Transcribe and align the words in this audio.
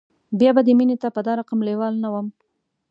بیا 0.39 0.51
به 0.55 0.61
دې 0.67 0.73
مینې 0.79 0.95
ته 1.01 1.07
په 1.15 1.21
دا 1.25 1.33
رقم 1.39 1.59
لیوال 1.67 1.93
نه 2.03 2.09
وم 2.13 2.27